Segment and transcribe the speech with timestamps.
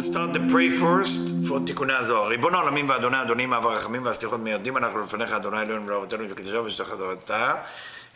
[0.00, 2.28] We'll start the pray first for תיקוני הזוהר.
[2.28, 6.90] ריבון העולמים ואדוני אדונים אב הרחמים והסליחות מיידים אנחנו לפניך אדוני אלוהינו ולאבותינו וקדושה ושתך
[6.98, 7.54] תורתה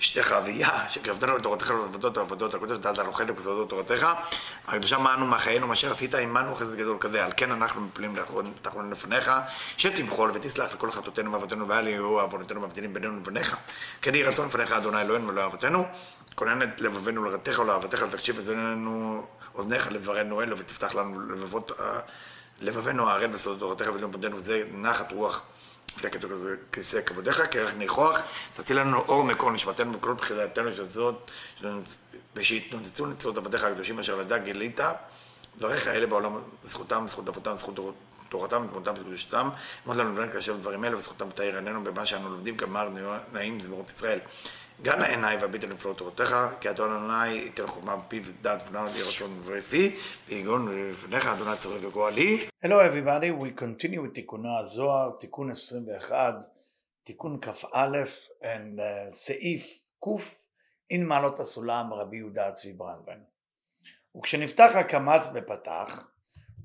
[0.01, 4.09] אשתך אביה שקרבתנו לתורתך ולעבודות העבודות הקודש דעת הלוחד ובסודות תורתך.
[4.69, 7.25] הקדושה מענו מחיינו מאשר עשית עמנו חסד גדול כזה.
[7.25, 8.17] על כן אנחנו מפלים
[8.63, 9.33] תחרון לפניך
[9.77, 13.57] שתמחול ותסלח לכל חטאותינו ואבותינו ואל יהיו עוונותינו מבדילים בינינו לבניך.
[14.03, 15.87] כן יהי רצון לפניך אדוני אלוהינו ולאבותינו.
[16.35, 21.73] כונן את לבבינו לרתך ולאהבתך ותקשיב אזנינו אוזניך לברנו אלו ותפתח לנו לבבות
[22.61, 25.43] לבבינו הערל בסודות תורתך ולאום פונדנו וזה נחת רוח.
[25.97, 28.21] לפני כתוב כזה כיסא כבודיך, כרך ניחוח,
[28.57, 31.31] תציל לנו אור מקור נשמתנו בכל בחילתנו של זאת,
[32.37, 34.81] ושיתנוצצו נצרות עבדיך הקדושים אשר לדע גילית,
[35.59, 37.79] דבריך אלה בעולם, זכותם, זכות אבותם, זכות
[38.29, 39.49] תורתם, תמותם וקדושתם,
[39.87, 42.89] אמרת לנו לבן כאשר דברים אלה, וזכותם תאיר עינינו במה שאנו לומדים, גמר
[43.33, 44.19] נעים זמירות ישראל.
[44.83, 48.23] גם לעיניי והביט על נפלאות תורתך, כי אדון אדוני ייתן חוכמה בפיו
[48.69, 49.97] ונעל לי רצון ופי,
[50.29, 52.47] ויגון לפניך אדוני צורך וגואלי.
[52.65, 56.35] Hello everybody, we continue with תיקונו הזוהר, תיקון 21,
[57.05, 57.87] תיקון כ"א,
[58.43, 60.09] and uh, סעיף ק'
[60.91, 63.19] אין מעלות הסולם רבי יהודה צבי ברנדבן.
[64.17, 66.09] וכשנפתח הקמץ בפתח,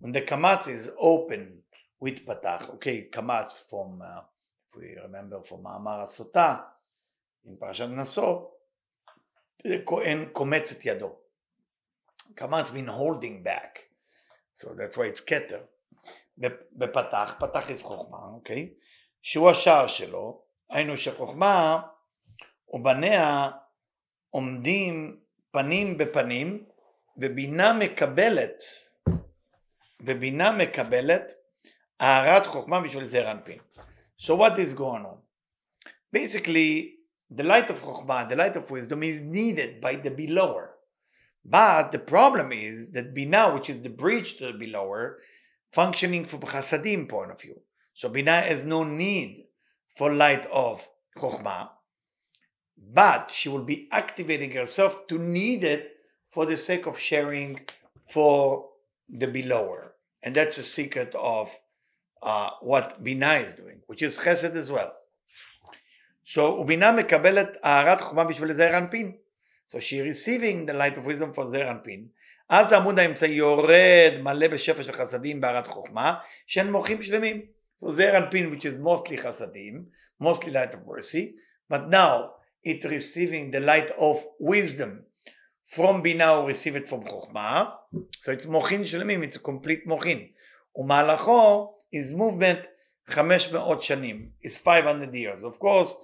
[0.02, 1.74] when the קמץ is open
[2.06, 4.22] with פתח, אוקיי, קמץ from, uh,
[4.70, 6.56] if we remember from מאמר הסוטה,
[7.46, 8.46] עם פרשת נשוא,
[9.86, 11.16] כהן קומץ את ידו.
[12.36, 13.80] קמץ mean holding back,
[14.56, 15.64] so that's why it's כתר.
[16.72, 18.70] בפתח, פתח is חוכמה, אוקיי?
[18.72, 18.84] Okay?
[19.22, 21.82] שהוא השער שלו, היינו שחוכמה
[22.74, 23.52] ובניה
[24.30, 25.20] עומדים
[25.52, 26.66] פנים בפנים
[27.18, 28.64] ובינה מקבלת
[30.02, 31.32] ובינה מקבלת
[32.00, 33.60] הארת חוכמה בשביל זעיר אנפין.
[34.22, 35.20] So what is going on?
[36.16, 36.99] Basically
[37.30, 40.76] the light of Chokhmah, the light of wisdom is needed by the belower.
[41.46, 45.20] But the problem is that Binah, which is the bridge to the belower,
[45.72, 47.62] functioning from Chasadim point of view.
[47.94, 49.46] So Binah has no need
[49.96, 51.70] for light of Chokhmah,
[52.78, 55.92] but she will be activating herself to need it
[56.30, 57.62] for the sake of sharing
[58.08, 58.70] for
[59.08, 59.94] the belower.
[60.24, 61.56] And that's the secret of
[62.22, 64.94] uh, what Binah is doing, which is Chesed as well.
[66.36, 69.12] So ובינה מקבלת הארת חוכמה בשביל זעיר אנפין.
[69.70, 72.06] So she receiving the light of wisdom for זעיר אנפין.
[72.50, 76.16] אז העמוד האמצעי יורד מלא בשפע של חסדים בהארת חוכמה,
[76.48, 77.42] שהן מוחים שלמים.
[77.84, 79.84] So זעיר אנפין which is mostly חסדים,
[80.24, 81.36] mostly light of mercy,
[81.74, 82.30] but now
[82.66, 85.02] it's receiving the light of wisdom.
[85.76, 87.66] From בינה הוא receive it from חוכמה,
[87.96, 90.28] so it's מוחין שלמים, it's a complete מוחין.
[90.76, 92.68] ומהלכו is movement
[93.11, 95.45] 500 שנים, is 500 years.
[95.45, 95.97] Of course,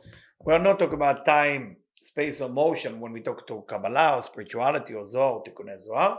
[0.45, 4.23] we are not talking about time, space or motion when we talk to Kabbalah or
[4.23, 6.17] spirituality or Zohar, תיקוני זוהר.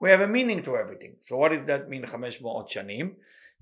[0.00, 1.16] We have a meaning to everything.
[1.20, 3.14] So what does that mean 500 שנים?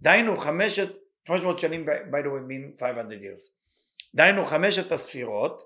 [0.03, 0.89] דהיינו חמשת,
[1.27, 3.51] 500 שנים by the way mean 500 years.
[4.15, 5.63] דהיינו חמשת הספירות,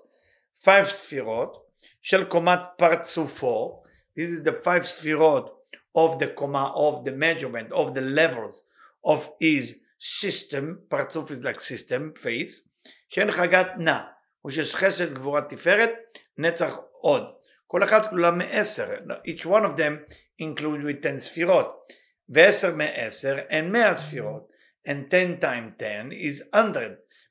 [0.59, 1.65] 5 ספירות
[2.01, 3.83] של קומת פרצופו,
[4.19, 5.51] this is the 5 ספירות
[5.97, 8.65] of the קומה, of the measurement, of the levels
[9.03, 12.68] of his system, פרצוף is like system, face,
[13.08, 14.00] שאין חגת נע,
[14.46, 15.90] ושש חסד גבורת תפארת,
[16.38, 17.22] נצח עוד.
[17.66, 18.94] כל אחת כלולה מעשר,
[19.26, 21.92] each one of them include with 10 ספירות,
[22.28, 24.48] ועשר מעשר אין 100 ספירות,
[24.88, 26.80] and 10 time 10 is 100,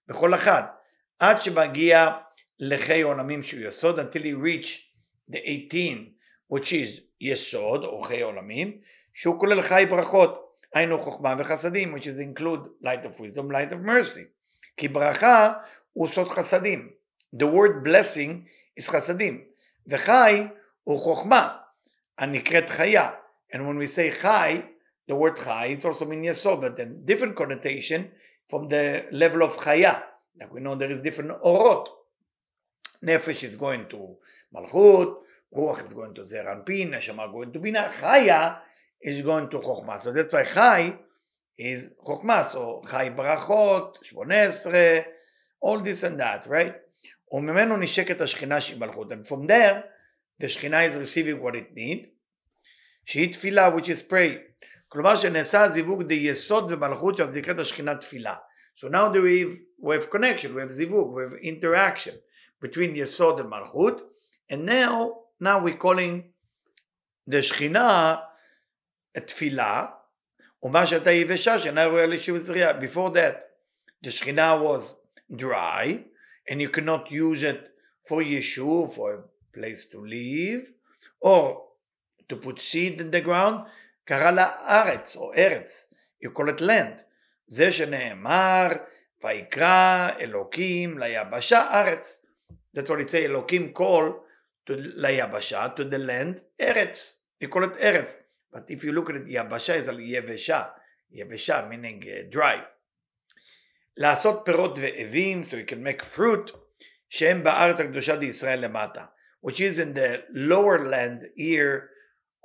[0.07, 0.65] בכל אחת,
[1.19, 2.09] עד שמגיע
[2.59, 4.67] לחיי עולמים שהוא יסוד, until he reach
[5.31, 6.09] the 18,
[6.53, 8.77] which is יסוד, או חיי עולמים,
[9.13, 10.48] שהוא כולל חי ברכות.
[10.74, 14.24] היינו חוכמה וחסדים, which is include light of wisdom, light of mercy.
[14.76, 15.52] כי ברכה
[15.92, 16.90] הוא סוד חסדים.
[17.36, 18.46] The word blessing
[18.80, 19.44] is חסדים.
[19.86, 20.46] וחי
[20.84, 21.56] הוא חוכמה,
[22.18, 23.10] הנקראת חיה.
[23.52, 24.62] And when we say חי,
[25.10, 28.10] the word חי, it's also mean יסוד, but then different connotation
[28.50, 29.94] from the level of חיה.
[30.40, 31.88] Like we know there is different אורות.
[33.02, 33.96] נפש is going to
[34.52, 38.54] מלכות, רוח is going to זעיר אנפין, נשמה going to בינה, חיה
[39.04, 39.98] is going to חוכמה.
[39.98, 40.92] So that's why חי
[41.58, 42.42] is חוכמה.
[42.52, 44.98] So חי ברכות, שמונה עשרה,
[45.64, 46.72] all this and that, right?
[47.32, 49.12] וממנו נשקת השכינה שהיא מלכות.
[49.12, 49.82] And from there,
[50.40, 52.06] the שכינה is receiving what it need,
[53.04, 54.38] שהיא תפילה, which is pray.
[54.88, 58.34] כלומר שנעשה הזיווג דיסוד ומלכות שעל נקראת השכינה תפילה.
[58.76, 62.14] So now there we have, we have connection, we have זיווג, we have interaction
[62.64, 64.00] between יסוד and מלכות,
[64.50, 66.22] and now, now we're calling
[67.30, 68.16] the שכינה
[69.26, 69.86] תפילה,
[70.62, 72.80] ומה שהייתה יבשה שאינה ראויה לשיעור זריעה.
[72.80, 73.36] Before that,
[74.06, 74.94] the שכינה was
[75.36, 76.04] dry,
[76.50, 77.68] and you cannot use it
[78.08, 79.22] for yeshu, for a
[79.56, 80.70] place to live,
[81.20, 81.62] or
[82.28, 83.68] to put seed in the ground,
[84.04, 85.94] קרא לה ארץ או ארץ,
[86.24, 87.02] you call it land.
[87.46, 88.68] זה שנאמר,
[89.24, 92.26] ויקרא אלוקים ליבשה ארץ.
[92.76, 94.12] That's what it say, אלוקים call
[94.66, 97.20] to, ליבשה, to the land, ארץ.
[97.44, 98.16] You call it ארץ.
[98.52, 100.62] But if you look at it, יבשה is על יבשה.
[101.12, 102.58] יבשה, meaning uh, dry.
[103.96, 106.56] לעשות פירות ואבים, so you can make fruit,
[107.08, 109.04] שהם בארץ הקדושה דישראל למטה.
[109.44, 111.90] which is in the lower land here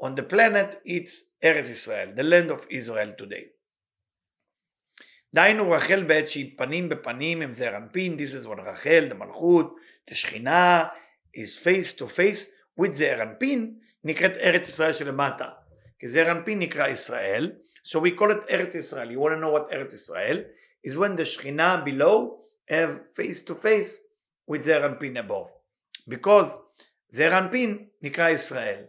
[0.01, 3.45] on the planet, it's Eretz Israel, the land of Israel today.
[5.33, 9.75] דהיינו רחל בעת שהיא פנים בפנים עם זעיר אנפין, this is what רחל, the מלכות,
[10.11, 10.87] the שכינה,
[11.37, 12.49] is face to face
[12.81, 15.49] with זעיר אנפין, נקראת ארץ ישראל שלמטה.
[16.04, 17.52] כי זעיר אנפין נקרא ישראל,
[17.86, 19.10] so we call it ארץ ישראל.
[19.10, 20.44] You want to know what ארץ ישראל?
[20.86, 24.00] is when the שכינה below have face to face
[24.50, 25.50] with זעיר אנפין above.
[26.10, 26.56] Because
[27.08, 28.84] זעיר אנפין נקרא ישראל.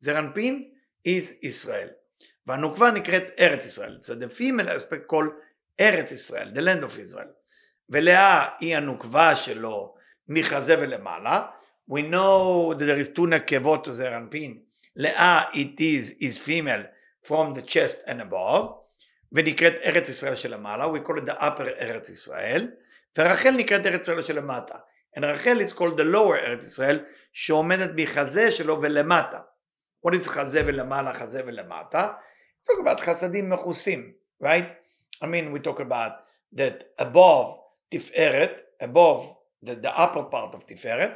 [0.00, 0.70] זעיר אנפין
[1.08, 1.88] is ישראל.
[2.46, 3.98] והנוקבה נקראת ארץ ישראל.
[4.02, 5.32] So the female aspect called
[5.80, 7.28] ארץ ישראל, the land of Israel.
[7.90, 9.94] ולאה היא הנוקבה שלו
[10.28, 11.46] מחזה ולמעלה.
[11.90, 14.67] We know that there is two נקבות to זעיר אנפין.
[14.95, 16.83] לאה it is is female
[17.23, 18.83] from the chest and above.
[19.31, 22.71] ונקראת ארץ ישראל שלמעלה, we call it the upper ארץ ישראל.
[23.17, 24.75] ורחל נקראת ארץ ישראל שלמטה.
[25.17, 29.39] And רחל is called the lower ארץ ישראל שעומדת מחזה שלו ולמטה.
[30.07, 32.11] What is חזה ולמעלה, חזה ולמטה?
[32.61, 34.13] It's talk about חסדים מכוסים,
[34.43, 34.65] right?
[35.21, 36.11] I mean, we talk about
[36.55, 37.59] that above
[37.89, 39.35] תפארת, above
[39.65, 41.11] the, the upper part of תפארת,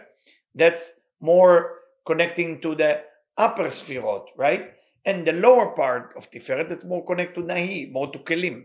[0.57, 3.01] that's more connecting to the
[3.41, 4.62] upper ספירות, right?
[5.06, 8.63] And the lower part of תפארת, that's more connected to נהי, more to כלים.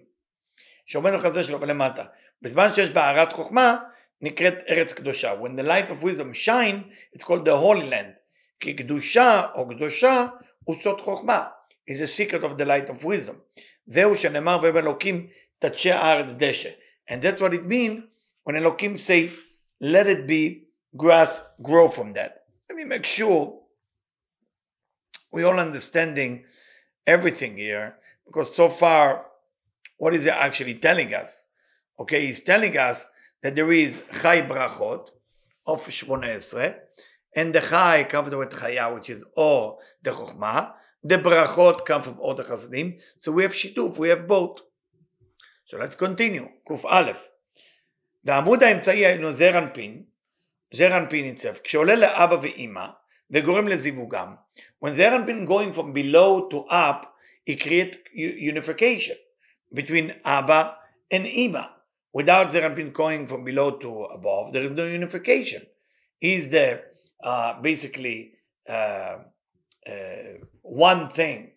[0.87, 2.05] שעומד בחזה שלו ולמטה.
[2.43, 3.79] בזמן שיש בערת חוכמה,
[4.21, 5.35] נקראת ארץ קדושה.
[5.41, 8.13] When the light of wisdom shine, it's called the holy land.
[8.61, 10.27] כי קדושה או קדושה
[10.65, 11.47] הוא סוד חוכמה.
[11.91, 13.61] is a secret of the light of wisdom.
[13.87, 15.27] זהו שנאמר ובאלוקים
[15.59, 16.71] תדשא הארץ דשא.
[17.11, 18.03] And that's what it means
[18.45, 19.31] when אלוקים say,
[19.81, 20.65] let it be
[20.97, 22.45] grass grow from that.
[22.69, 23.63] Let me make sure
[25.31, 26.45] we all understanding
[27.07, 29.27] everything here because so far
[30.03, 31.45] what is it actually telling us?
[32.01, 33.07] Okay, he's telling us
[33.43, 35.11] that there is Chai Brachot
[35.65, 36.75] of 18,
[37.37, 40.73] and the Chai comes with Chaya, which is or the Chokhmah.
[41.05, 42.99] The Brachot come from all the Chasadim.
[43.17, 44.63] So we have Shituf, we have both.
[45.67, 46.49] So let's continue.
[46.69, 47.29] Kuf Aleph.
[48.25, 50.03] והעמוד האמצעי היינו זר אנפין,
[50.75, 52.87] זר אנפין ניצב, כשעולה לאבא ואימא
[53.31, 54.35] וגורם לזיווגם,
[54.85, 57.07] when זר אנפין going from below to up,
[57.47, 59.17] it create unification
[59.75, 60.75] between אבא
[61.15, 61.63] and אימא.
[62.15, 65.63] Without Zerampin going from below to above, there is no unification.
[66.21, 66.83] Is the
[67.25, 68.33] uh, basically
[68.69, 69.17] uh,
[69.89, 71.53] uh, one thing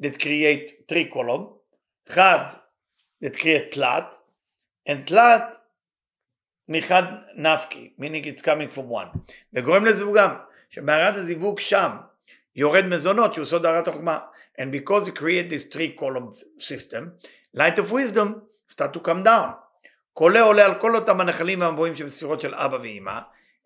[0.00, 1.48] that create three column,
[2.12, 2.56] Chad
[3.20, 4.18] that create Tlat,
[4.86, 5.58] and Tlat
[6.68, 7.02] מחד
[7.36, 9.08] נפקי, meaning it's coming from one.
[9.52, 10.34] וגורם לזיווגם,
[10.70, 11.90] שבהערת הזיווג שם
[12.56, 14.18] יורד מזונות שהוא סוד הערת החוכמה.
[14.60, 17.02] And because he create this three column system,
[17.56, 19.64] light of wisdom start to come down.
[20.12, 23.20] קולה עולה על כל אותם הנחלים והמבואים שבספירות של אבא ואימא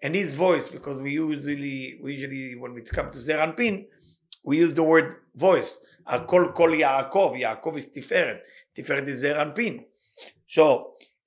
[0.04, 3.84] and his voice because we usually we usually when it comes to זר אנפין
[4.46, 8.36] we use the word voice על כל קול יעקב יעקב is תפארת
[8.72, 9.82] תפארת is זר אנפין
[10.48, 10.62] so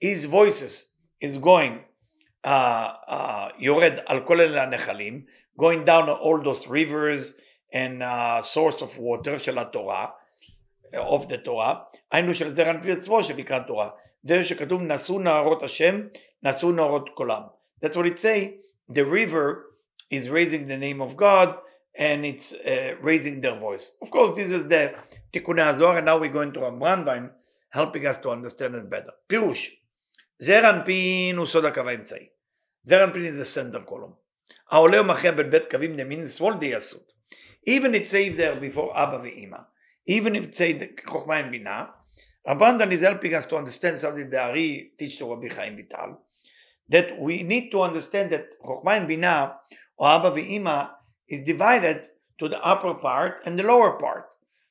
[0.04, 1.74] his voices is going
[2.46, 5.26] uh, uh, יורד על כל אלה הנחלים
[5.59, 7.35] going down all those rivers
[7.73, 10.07] and uh, source of water של התורה,
[10.95, 11.77] of the Torah,
[12.13, 13.91] היינו של זרע על פי עצמו שנקרא תורה.
[14.23, 16.01] זה שכתוב נשאו נהרות השם,
[16.43, 17.43] נשאו נהרות קולם.
[17.85, 18.55] That's what it say,
[18.89, 19.67] the river
[20.11, 21.49] is raising the name of God
[21.99, 23.93] and it's uh, raising their voice.
[24.03, 24.95] Of course, this is the
[25.31, 27.31] תיקוני הזוהר, and now we're going to Ram Brandwein,
[27.71, 29.13] helping us to understand it better.
[29.27, 29.77] פירוש,
[30.39, 32.27] זרע אנפין הוא סוד הקו האמצעי.
[32.85, 34.26] זרע אנפין is the center column.
[34.71, 36.75] העולה ומכריע בין בית קווים ימין ושמאל די
[37.69, 39.59] Even it saved there before אבא ואימא.
[40.11, 41.85] Even if it saved חוכמה עם בינה.
[42.47, 46.21] Abandon is helping us to understand something that Ari teach to Rabbi Chaim Vital.
[46.89, 49.55] That we need to understand that Chokhmah and Binah,
[49.97, 50.91] or Abba Ve'ima,
[51.29, 52.07] is divided
[52.39, 54.27] to the upper part and the lower part.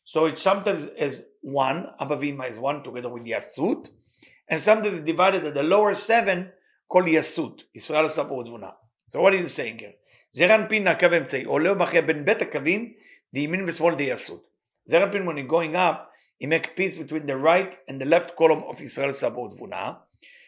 [0.06, 3.90] So it sometimes is one, Abba Ve'ima is one together with Yeshsut,
[4.48, 6.52] and sometimes it's divided at the lower seven
[6.88, 8.72] called Yeshsut, Israel Sabodvuna.
[9.09, 9.97] So what is he saying here?
[10.33, 12.93] זר אנפין הקו האמצעי, עולה ומכריע בין בית הקווים
[13.35, 14.47] דימין ושמאל דיסות.
[14.85, 16.11] זר אנפין when you're going up
[16.43, 19.93] he make peace between the right and the left column of ישראל סבא ותבונה,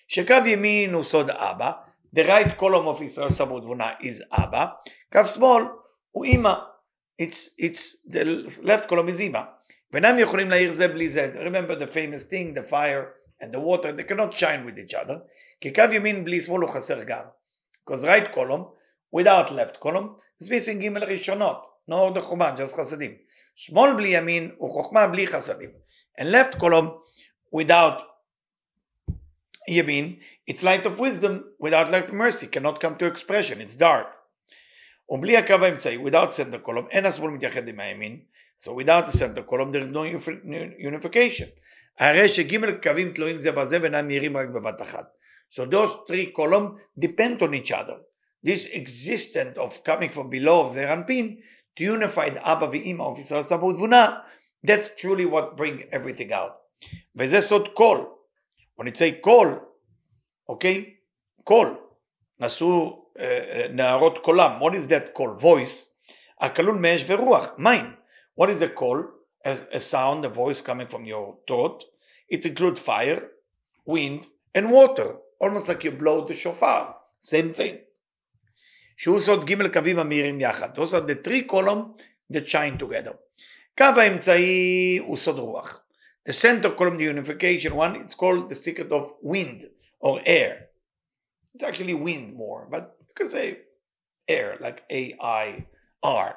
[0.08, 1.70] שקו ימין הוא סוד אבא,
[2.16, 4.66] the right column of ישראל סבא ותבונה is אבא,
[5.12, 5.62] קו שמאל
[6.10, 6.54] הוא אימא,
[7.22, 8.24] it's, it's, the
[8.62, 9.40] left column is אימא.
[9.92, 11.32] ואינם יכולים להאיר זה בלי זה.
[11.34, 13.12] Remember the famous thing, the fire
[13.42, 15.18] and the water, they cannot shine with each other.
[15.60, 17.24] כי קו ימין בלי שמאל הוא חסר גם.
[17.86, 18.64] Because right column,
[19.12, 21.72] without left column, is missing ג' ראשונות.
[21.88, 23.14] no the חומה, just חסדים.
[23.56, 25.70] שמאל בלי ימין הוא חוכמה בלי חסדים.
[26.20, 26.88] And left column,
[27.56, 28.02] without
[29.68, 30.16] ימין,
[30.50, 34.06] it's light of wisdom without light of mercy, cannot come to expression, it's dark.
[35.08, 38.20] ובלי הקו האמצעי, without center column, אין השמאל מתייחד עם הימין,
[38.60, 40.04] so without the center column there is no
[40.78, 41.48] unification.
[41.98, 45.04] הרי שג' קווים תלויים זה בזה ואינם מהירים רק בבת אחת.
[45.48, 47.98] So those three columns depend on each other.
[48.42, 51.38] This existence of coming from below of Zeir Anpin
[51.76, 54.20] to unify the Abba ואימא of ישראל סבא ותבונה,
[54.66, 56.52] that's truly what bring everything out.
[57.16, 58.06] וזה סוד קול.
[58.76, 59.60] when it say קול,
[60.48, 60.94] אוקיי?
[61.44, 61.76] קול.
[62.40, 63.22] נשאו uh,
[63.70, 64.62] נערות קולם.
[64.62, 65.40] what is that call?
[65.40, 65.88] voice.
[66.40, 67.94] הכלול מאש ורוח, מים.
[68.40, 69.22] what is a call?
[69.44, 71.82] As a sound, a voice coming from your throat.
[72.28, 73.28] It includes fire,
[73.84, 75.16] wind, and water.
[75.40, 77.76] almost like you blow the shofar, same thing.
[78.96, 80.78] שהוא סוד ג' קווים המאירים יחד.
[80.78, 83.12] Those are the three columns that shine together.
[83.78, 85.84] קו האמצעי הוא סוד רוח.
[86.28, 89.64] The center column, the unification one, it's called the secret of wind
[90.00, 90.68] or air.
[91.54, 93.58] It's actually wind more, but you can say
[94.28, 96.34] air, like A-I-R.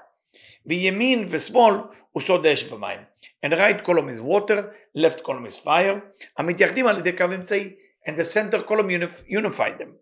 [0.65, 1.73] וימין ושמאל
[2.11, 2.99] הוא סוד אש ומים.
[3.45, 5.99] And right column is water, left column is fire,
[6.37, 7.75] המתייחדים על ידי קו אמצעי
[8.09, 9.95] and the center column unif- unified them.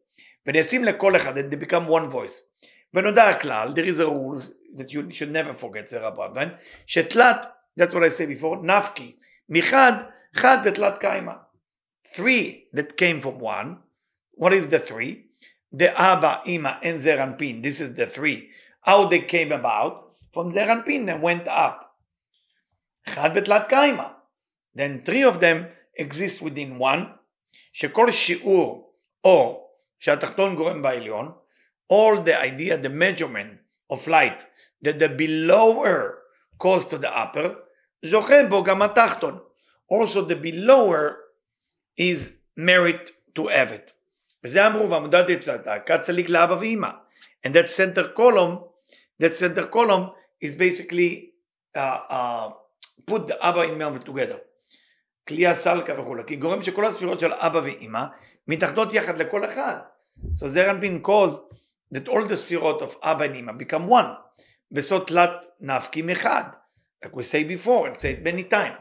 [0.48, 2.42] ונעשים לכל אחד, they become one voice.
[2.94, 6.28] ונודע הכלל, there is a rules that you should never forget, זה רבה,
[6.88, 7.46] שתלת,
[7.80, 9.16] that's what I said before, נפקי,
[9.50, 9.94] מחד,
[10.36, 11.34] חד ותלת קיימא.
[12.16, 13.78] Three that came from one,
[14.36, 15.26] what is the three?
[15.72, 18.50] The Abba, Ima, and Zeranpin, this is the three.
[18.82, 20.12] How they came about?
[20.34, 21.96] From Zeranpin and went up.
[23.10, 24.08] חד ותלת קיימא.
[24.76, 27.14] Then three of them exist within one,
[27.74, 29.64] שכל שיעור אור
[30.00, 31.32] שהתחתון גורם בעליון,
[31.92, 33.60] all the idea, the measurement
[33.94, 34.46] of light
[34.82, 36.20] that the belower
[36.58, 37.56] cause to the upper,
[38.06, 39.40] זוכה בו גם התחתון.
[39.92, 41.16] Also the belower
[41.98, 43.92] is merit to have it.
[44.44, 46.90] וזה אמרו ועמודת דתלתה, כצליק לאבא ואמא.
[47.48, 48.60] And that center column,
[49.22, 50.10] that center column
[50.42, 51.34] is basically
[51.76, 52.50] uh, uh,
[53.06, 54.40] put the Abba and Mama together.
[55.29, 58.05] כלי הסלקה וכולי, כי גורם שכל הספירות של אבא ואימא
[58.49, 59.77] מתאחדות יחד לכל אחד.
[60.35, 61.41] So there has been cause
[61.95, 64.39] that all the ספירות of אבא and אימא become one.
[64.73, 65.31] בסוד תלת
[65.61, 66.45] נפקים אחד.
[67.05, 68.79] Like we say before, and say it many times.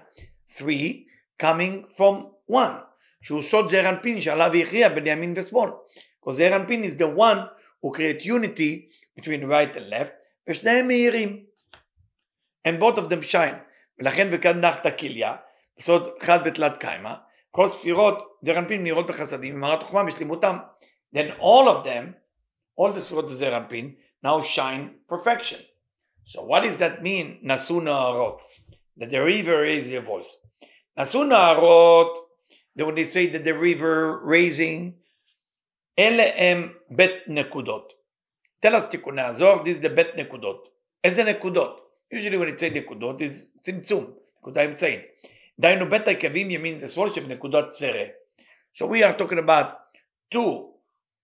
[0.57, 1.07] Three
[1.41, 2.15] coming from
[2.51, 2.77] one.
[3.21, 5.69] שהוא סוד זעיר אנפין שעליו הכריע בין ימין ושמאל.
[5.69, 7.37] Because זעיר אנפין is the one
[7.81, 8.89] who create unity
[9.19, 10.13] between right and left,
[10.49, 11.43] ושניהם מהירים.
[12.67, 13.55] And both of them shine.
[13.99, 15.35] ולכן וכאן נחת כליה,
[15.77, 17.13] בסוד חד בתלת קיימא,
[17.51, 20.57] כל ספירות זעיר אנפין מהירות בחסדים ומערת חוכמה בשלימותם.
[21.15, 22.13] Then all of them,
[22.81, 25.59] all the ספירות זעיר אנפין, now shine perfection.
[26.25, 28.41] So what does that mean, נשאו נערות?
[28.99, 30.47] That the river raise your voice.
[30.97, 32.17] נשאו נערות,
[32.77, 34.91] when they say that the river raising,
[35.99, 37.93] אלה הם בית נקודות.
[38.65, 40.67] tell us תיקוני הזוהר, this is the בית נקודות.
[41.03, 41.87] איזה נקודות?
[42.13, 45.01] usually when it say נקודות is צמצום, נקודה אמצעית.
[45.60, 48.04] דהיינו בית העקבים ימין ושמאל שבנקודות צרה.
[48.74, 49.68] So we are talking about
[50.34, 50.72] two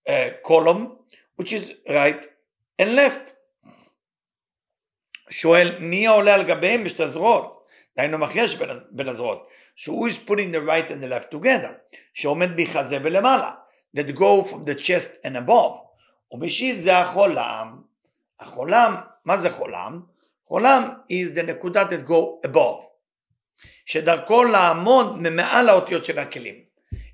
[0.09, 0.99] uh, column,
[1.37, 2.27] which is right
[2.83, 3.33] and left.
[5.31, 7.67] שואל מי העולה על גביהם בשתי הזרועות?
[7.97, 9.49] דהיינו מחייש בין, בין הזרועות.
[9.77, 11.97] So who is putting the right and the left together?
[12.15, 13.51] שעומד בחזה ולמעלה.
[13.97, 15.73] That go from the chest and above.
[16.33, 17.83] ומשיב זה החולם.
[18.41, 20.01] החולם, מה זה חולם?
[20.49, 22.89] חולם is the נקודה that go above.
[23.86, 26.56] שדרכו לעמוד ממעל האותיות של הכלים.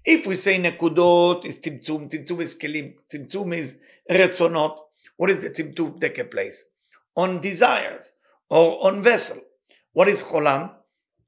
[0.08, 3.76] We say נקודות צמצום, צמצום is כלים, צמצום is
[4.12, 4.80] רצונות.
[5.22, 6.64] What is the צמצום take a place?
[7.20, 8.14] On desires
[8.50, 9.40] or on vessel.
[9.98, 10.68] What is חולם?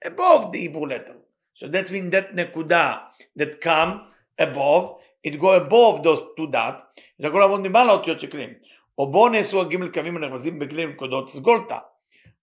[0.06, 1.16] Above the Hebrew letter.
[1.54, 2.98] So that means that נקודה
[3.40, 4.02] that come
[4.40, 6.82] above, it go above those two dot,
[7.20, 8.54] זה יכול לעבוד ממעל האותיות של כלים.
[8.98, 11.78] או בואו נעשו הגימל קווים הנרמזים בכלי נקודות סגולתא.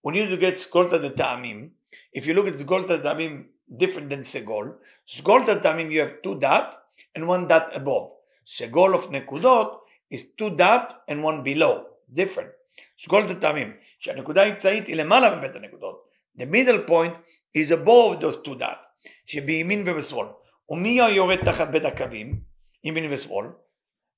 [0.07, 1.78] When you get סגולתא דטעמים,
[2.18, 6.74] if you look at סגולתא דטעמים different than סגול, סגולתא דטעמים you have two dot
[7.18, 8.08] and one dot above.
[8.46, 9.84] סגול of נקודות
[10.14, 11.78] is two dot and one below,
[12.14, 12.50] different.
[12.98, 16.04] סגולתא דטעמים, שהנקודה האמצעית היא למעלה מבית הנקודות.
[16.38, 17.14] The middle point
[17.58, 20.26] is above those two dot, שבימין ובשמאל.
[20.68, 22.40] ומי היורד תחת בית הקווים,
[22.84, 23.46] ימין ושמאל?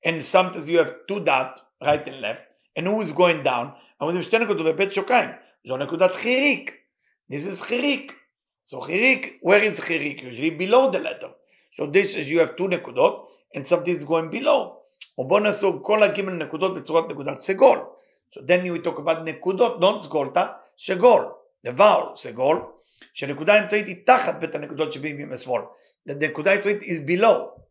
[0.06, 2.44] And sometimes you have two dot, right and left,
[2.78, 3.66] and who is going down?
[4.00, 5.30] אבל זה שתי נקודות בבית שוקיים.
[5.66, 6.74] זו נקודת חיריק.
[7.31, 8.11] This is חיריק.
[8.65, 10.23] So חיריק, where is חיריק?
[10.23, 11.29] Usually below the letter.
[11.71, 14.81] So this is you have two נקודות and something is going below.
[15.17, 17.79] או בוא נסוג כל הגימל נקודות בצורת נקודת סגול.
[18.31, 20.45] So then you talk about נקודות, not סגולתא,
[20.77, 21.25] סגול.
[21.67, 22.61] The vowel, סגול,
[23.13, 25.61] שנקודה האמצעית היא תחת בית הנקודות שבימין ושמאל.
[26.07, 27.61] הנקודה האמצעית is below.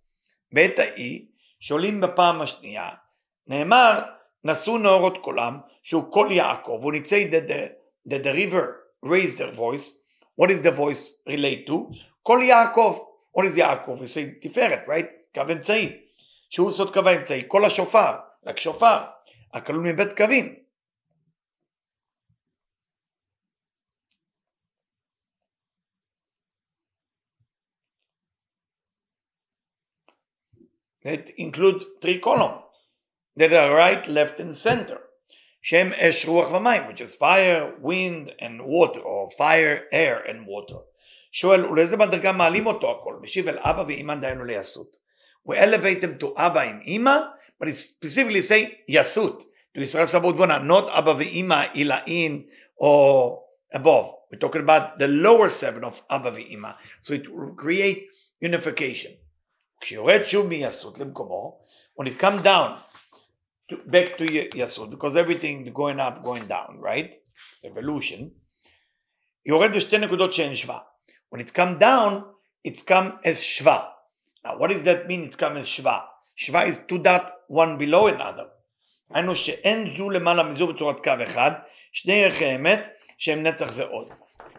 [0.52, 1.26] בעת ההיא,
[1.60, 2.88] שעולים בפעם השנייה,
[3.46, 4.02] נאמר,
[4.44, 7.72] נשאו נאורות קולם, שהוא קול יעקב, הוא ניצי that the,
[8.10, 9.91] that the river raised their voice.
[10.35, 11.91] What is the voice relate to?
[12.23, 12.99] קול יעקב.
[13.37, 13.97] What is יעקב?
[14.01, 15.35] We say תפארת, right?
[15.35, 16.05] קו אמצעי.
[16.49, 18.11] שהוא סוד קו האמצעי, קול השופר,
[18.45, 19.03] רק שופר,
[19.53, 20.55] הכלול מבית קווים.
[31.05, 32.63] that include three columns
[33.37, 34.99] that are right, left, and center.
[35.61, 40.81] Shem Esh Ruach Vamayim, which is fire, wind, and water, or fire, air, and water.
[41.31, 43.15] שואל, ולאיזה מדרגה מעלים אותו הכל?
[43.21, 44.97] משיב אל אבא ואמא דהיינו ליסות.
[45.49, 47.17] We elevate them to אבא עם אמא,
[47.59, 49.43] but it's specifically say יסות.
[49.77, 52.43] To ישראל סבא ודבונה, not אבא ואמא עילאין
[52.77, 53.39] or
[53.73, 54.15] above.
[54.31, 56.69] We're talking about the lower seven of אבא ואמא.
[57.01, 57.99] So it will create
[58.41, 59.11] unification.
[59.81, 61.57] כשיורד שוב מיסות למקומו,
[61.99, 62.69] when it come down
[63.70, 64.24] to, back to
[64.54, 67.14] יסות, because everything going up, going down, right?
[67.64, 68.30] Evolution.
[69.46, 70.78] יורד בשתי נקודות שאין שווה.
[71.34, 72.24] When it's come down,
[72.68, 73.84] it's come as שווה.
[74.44, 75.24] Now, what does that mean?
[75.24, 76.00] It's come as שווה.
[76.36, 78.46] שווה is two dot one below another.
[79.10, 81.52] היינו שאין זו למעלה מזו בצורת קו אחד,
[81.92, 84.08] שני ערכי אמת שהם נצח ועוד.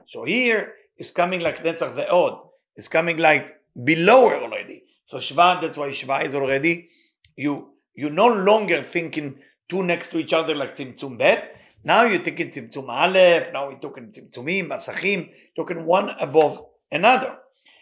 [0.07, 0.67] So here
[1.01, 2.33] is coming like נצח ועוד.
[2.79, 4.83] It's coming like below already.
[5.05, 6.89] So Shva, that's why Shva is already,
[7.35, 11.56] you, you no longer thinking two next to each other like Tzimtzum Bet.
[11.84, 17.36] Now you're thinking Tzimtzum Aleph, now we're talking Tzimtzumim, Masachim, talking one above another.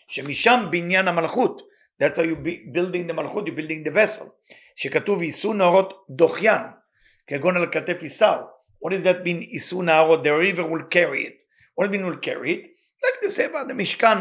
[0.08, 1.60] שמשם בניין המלכות.
[1.98, 4.30] That's how you be building the מלכות, you're building the vessel.
[4.76, 6.62] שכתוב יישאו נהרות דוחיין,
[7.26, 8.38] כגון על כתף יישאו.
[8.84, 10.24] What does that mean, יישאו נהרות?
[10.24, 11.34] The river will carry it.
[11.74, 12.70] What does it mean will carry it?
[13.02, 14.18] Like the Seba, the משכן,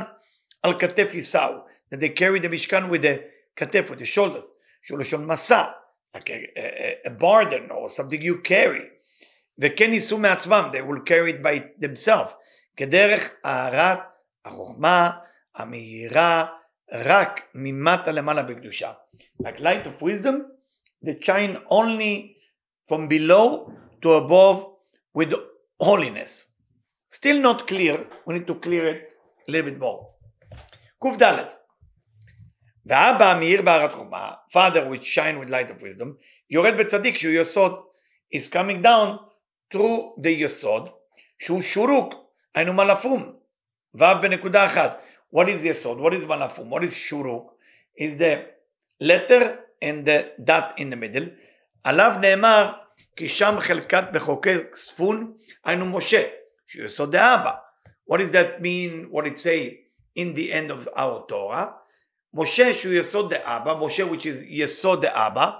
[0.64, 1.52] על כתף יישאו.
[1.92, 3.20] That they carry the משכן with the
[3.56, 4.46] כתף, with the shoulders.
[4.84, 5.64] שהוא לשון מסע.
[6.16, 8.90] Like a, a, a burden or something you carry.
[9.60, 12.34] וכן יישאו מעצמם, they will carry it by themselves.
[12.78, 14.00] כדרך הארת
[14.46, 15.12] החוכמה
[15.56, 16.46] המהירה
[16.92, 18.92] רק ממטה למעלה בקדושה.
[19.44, 20.36] Like light of wisdom
[21.04, 22.38] that shine only
[22.88, 24.66] from below to above
[25.14, 25.34] with
[25.82, 26.46] holiness.
[27.10, 29.14] Still not clear, we need to clear it
[29.48, 30.14] a little bit more.
[31.00, 31.46] קד
[32.88, 36.08] ואבא המאיר בהרת חוכמה, father which shine with light of wisdom,
[36.50, 37.84] יורד בצדיק שהוא יסוד,
[38.36, 39.18] is coming down
[39.74, 40.90] through the יסוד,
[41.40, 42.14] שהוא שורוק,
[42.56, 43.34] היינו מלאפום,
[43.96, 45.02] ו' בנקודה אחת.
[45.36, 46.00] What is יסוד?
[46.00, 46.74] What is מלאפום?
[46.74, 47.54] What is שורוק?
[47.98, 48.46] is the
[49.00, 51.30] letter and the dot in the middle.
[51.84, 52.72] עליו נאמר
[53.16, 55.34] כי שם חלקת מחוקק צפון,
[55.66, 56.28] היינו משה,
[56.68, 57.52] שהוא יסוד דאבא.
[58.10, 59.12] What does that mean?
[59.12, 59.78] What it say
[60.16, 61.68] in the end of our Torah?
[62.35, 65.51] משה שהוא יסוד דאבא, משה which is יסוד דאבא,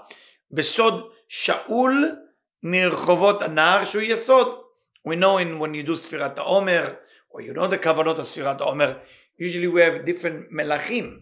[0.51, 2.15] בסוד שאול
[2.63, 4.61] מרחובות הנהר שהוא יסוד.
[5.07, 6.93] We know in when you do ספירת העומר,
[7.29, 8.97] or you know the כוונות of ספירת העומר,
[9.41, 11.19] usually we have different מלכים,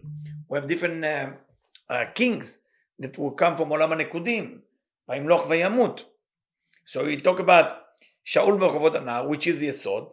[0.50, 2.58] we have different uh, uh, kings
[3.02, 4.60] that will come from עולם הנקודים,
[5.08, 6.04] וימלוך וימות.
[6.86, 7.72] So we talk about
[8.24, 10.08] שאול מרחובות הנהר, which is יסוד,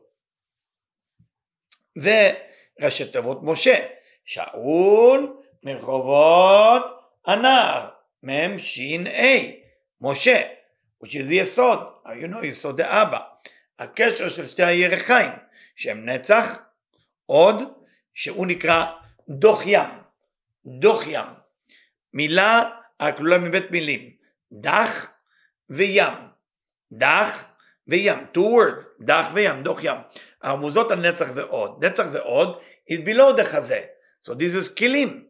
[1.97, 3.94] וראשי תיבות משה.
[4.25, 6.83] שאול מרחובות
[7.25, 7.89] הנער,
[8.23, 9.37] מ"ם ש"א,
[10.01, 10.41] משה,
[11.03, 13.19] is יסוד, know יסוד דאבא,
[13.79, 15.31] הקשר של שתי הירחיים,
[15.75, 16.61] שהם נצח,
[17.25, 17.63] עוד,
[18.13, 18.85] שהוא נקרא
[19.29, 19.89] דוח ים,
[20.65, 21.25] דוח ים,
[22.13, 24.11] מילה הכלולה מבית מילים,
[24.51, 25.13] דח
[25.69, 26.13] וים,
[26.93, 27.45] דח
[27.87, 29.97] וים, two words, דח וים, דוח ים,
[30.41, 32.59] הרמוזות על נצח ועוד, נצח ועוד
[32.91, 33.81] is below the חזה,
[34.21, 35.25] So this is כלים,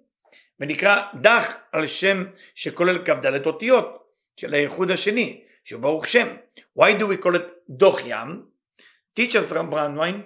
[0.59, 6.27] ונקרא דח על שם שכולל כ"ד אותיות של האיחוד השני, שהוא ברוך שם.
[6.79, 8.45] Why do we call it דוח ים?
[9.19, 10.23] Teach us Ram Brandwein,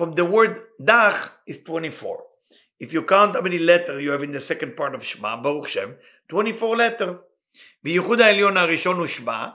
[0.00, 2.32] from the word דח is 24.
[2.80, 5.68] If you count how many letters you have in the second part of שמע, ברוך
[5.68, 5.90] שם,
[6.28, 7.20] 24 letters.
[7.84, 9.48] וייחוד העליון הראשון הוא שמע,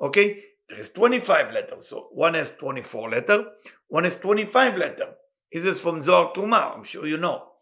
[0.00, 0.40] אוקיי?
[0.70, 3.44] There is 25 letters, so one has 24 letters,
[3.88, 5.14] one has 25 letters.
[5.52, 7.53] This is from Zohar Truma, I'm sure you know.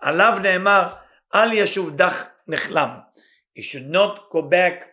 [0.00, 0.88] עליו נאמר,
[1.34, 2.88] אל ישוב דח נחלם.
[3.58, 4.84] He should not go back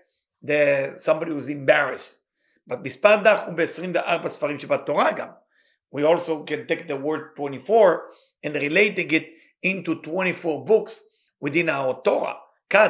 [0.44, 2.20] the somebody who's embarrassed.
[2.70, 5.28] But מספר דח הוא ב-24 ספרים שבתורה גם.
[5.94, 8.04] we also can take the word 24
[8.44, 9.28] and relating it
[9.62, 11.04] into 24 books
[11.40, 12.36] within our Torah,
[12.70, 12.90] כד.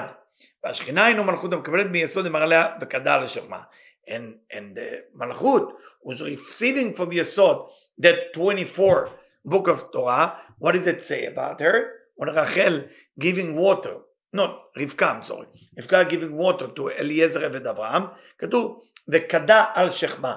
[0.63, 3.61] והשכינה אינו מלכות המקבלת מיסוד למעלה וכדה לשכמה.
[4.07, 5.71] And, and the Malchut
[6.03, 9.09] was receiving from Yesod that 24
[9.45, 10.37] book of Torah.
[10.59, 11.91] What does it say about her?
[12.17, 12.81] When Rachel
[13.19, 13.95] giving water,
[14.33, 15.47] not רבקה, I'm sorry,
[15.79, 18.03] רבקה giving water to אליעזר עבד אברהם,
[18.39, 20.35] כתוב וכדה על שכמה.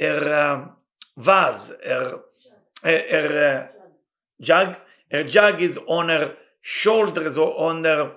[0.00, 0.68] Her
[1.18, 2.20] vase, her,
[2.84, 3.70] her
[4.40, 4.76] jug,
[5.12, 8.12] her jug is on her shoulders or on her,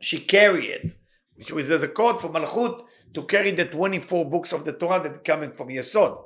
[0.00, 0.94] she carry it,
[1.36, 5.00] which was as a code for Malchut to carry the 24 books of the Torah
[5.02, 6.18] that are coming from יסוד.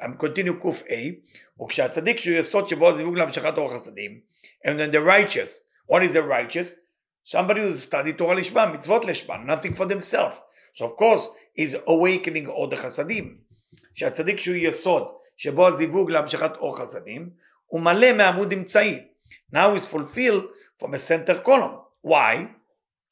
[0.00, 4.20] I'm continue ק"א, וכשהצדיק שהוא יסוד שבו הזיווג להמשכת אורח חסדים,
[4.64, 6.76] and then the righteous, what is a righteous?
[7.24, 10.40] Somebody who's studied Torah לשמה, מצוות לשמה, nothing for themselves.
[10.72, 13.38] So of course, is awakening all the חסדים.
[13.94, 17.30] שהצדיק שהוא יסוד, שבו הזיווג להמשכת אור חסדים,
[17.66, 18.98] הוא מלא מעמוד אמצעי.
[19.54, 20.44] Now is fulfilled
[20.78, 21.76] from a center column.
[22.06, 22.36] Why?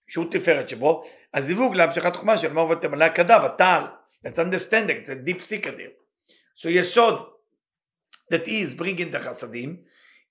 [0.09, 1.05] שהוא תפארת שבו,
[1.35, 3.85] הזיווג להמשכת חוכמה של מור ותמלא כדה ותעל.
[4.27, 5.95] Let's understand it, it's a deep secret here.
[6.55, 7.27] So יסוד
[8.33, 9.77] that is bringing the חסדים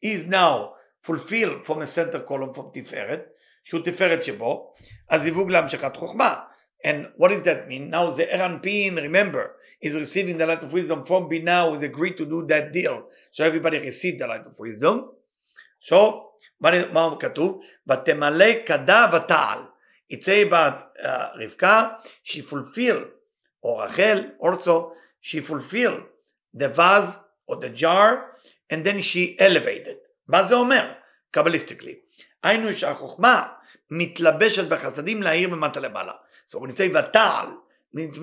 [0.02, 0.74] is now
[1.04, 3.22] fulfilled from a center column from תפארת,
[3.64, 4.74] שהוא תפארת שבו,
[5.10, 6.36] הזיווג להמשכת חוכמה.
[6.84, 7.90] And what does that mean?
[7.90, 12.18] Now the Eranpin, remember, is receiving the light of wisdom from Binah who is agreed
[12.18, 13.04] to do that deal.
[13.32, 15.10] So everybody received the light of wisdom.
[15.80, 16.30] So,
[16.62, 17.62] מה כתוב?
[17.88, 19.60] ותמלא כדה ותעל.
[20.10, 23.06] It say about uh, Rivka, she fulfilled,
[23.62, 26.04] or Rachel also, she fulfilled
[26.52, 28.32] the vase or the jar,
[28.72, 29.98] and then she elevated.
[30.29, 30.93] מה זה אומר?
[31.31, 31.95] קבליסטיקלי.
[32.43, 33.47] היינו שהחוכמה
[33.91, 36.13] מתלבשת בחסדים להאיר במטה למעלה.
[36.51, 37.49] When it say ותעל,
[37.95, 38.17] means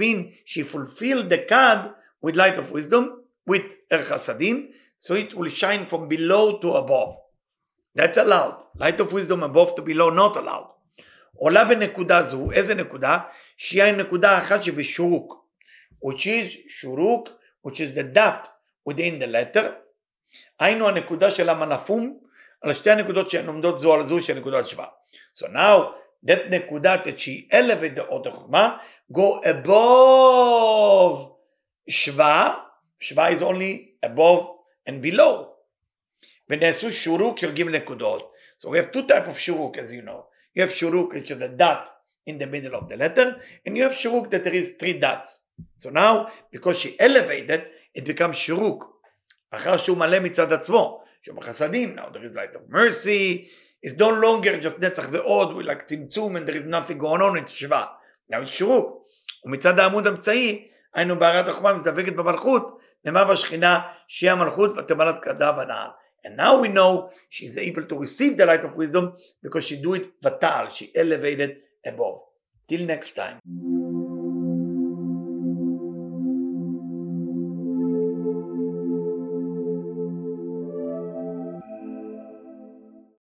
[0.46, 1.80] she fulfilled the kad
[2.22, 7.16] with light of wisdom, with her chasadim, so it will shine from below to above.
[7.96, 8.56] That's allowed.
[8.76, 10.68] Light of wisdom above to below not allowed.
[11.36, 13.20] עולה בנקודה זו, איזה נקודה?
[13.58, 15.46] שהיא הנקודה האחת שבשורוק,
[16.06, 17.30] which is שורוק,
[17.68, 18.48] which is the dot
[18.90, 19.72] within the letter,
[20.60, 22.18] היינו הנקודה של המנפום,
[22.62, 24.86] על שתי הנקודות שהן עומדות זו על זו של נקודת שווה.
[25.36, 25.94] So now
[26.26, 27.56] that נקודה that she
[28.10, 28.78] אות החוכמה,
[29.14, 31.32] go above
[31.90, 32.56] שווה,
[33.00, 34.46] שווה is only above
[34.90, 35.52] and below.
[36.50, 38.32] ונעשו שורוק של ג' נקודות.
[38.60, 40.26] So we have two type of shuruk as you know.
[40.56, 41.90] You have shuruk which is a dot
[42.26, 45.40] in the middle of the letter, and you have shuruk that there is three dots.
[45.78, 47.62] So now, because she elevated,
[47.94, 48.80] it becomes shuruk.
[49.51, 53.47] אחר שהוא מלא מצד עצמו, שבחסדים, now there is light of mercy,
[53.87, 57.43] it's no longer just נצח ועוד, we like צמצום, and there is nothing going on,
[57.43, 57.85] it's שווה.
[58.33, 59.07] now it's שורוק.
[59.45, 65.89] ומצד העמוד אמצעי, היינו בהערת החומה מזווגת במלכות, נאמר בשכינה שהיא המלכות ותמלת כדה ונעל.
[66.27, 69.95] And now we know she's able to receive the light of wisdom because she do
[69.95, 71.51] it vatal, she elevated
[71.87, 72.19] above.
[72.69, 73.39] Till next time.